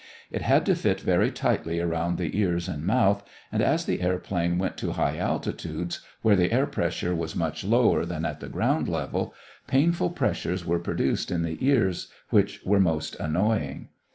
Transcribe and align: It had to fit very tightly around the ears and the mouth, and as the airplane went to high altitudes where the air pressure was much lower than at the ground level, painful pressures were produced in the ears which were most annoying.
It 0.31 0.41
had 0.41 0.65
to 0.65 0.73
fit 0.73 0.99
very 0.99 1.29
tightly 1.29 1.79
around 1.79 2.17
the 2.17 2.35
ears 2.35 2.67
and 2.67 2.81
the 2.81 2.87
mouth, 2.87 3.23
and 3.51 3.61
as 3.61 3.85
the 3.85 4.01
airplane 4.01 4.57
went 4.57 4.75
to 4.77 4.93
high 4.93 5.19
altitudes 5.19 5.99
where 6.23 6.35
the 6.35 6.51
air 6.51 6.65
pressure 6.65 7.13
was 7.13 7.35
much 7.35 7.63
lower 7.63 8.03
than 8.03 8.25
at 8.25 8.39
the 8.39 8.49
ground 8.49 8.87
level, 8.89 9.35
painful 9.67 10.09
pressures 10.09 10.65
were 10.65 10.79
produced 10.79 11.29
in 11.29 11.43
the 11.43 11.59
ears 11.63 12.07
which 12.31 12.61
were 12.65 12.79
most 12.79 13.15
annoying. 13.19 13.89